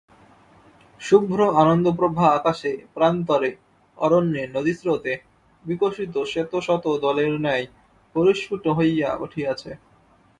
শুভ্র 1.01 1.39
আনন্দপ্রভা 1.61 2.25
আকাশে 2.29 2.71
প্রান্তরে 2.95 3.49
অরণ্যে 3.97 4.43
নদীস্রোতে 4.55 5.13
বিকশিত 5.65 6.15
শ্বেতশতদলের 6.31 7.33
ন্যায় 7.39 7.65
পরিস্ফুট 8.15 8.63
হইয়া 8.77 9.09
উঠিয়াছে। 9.15 9.71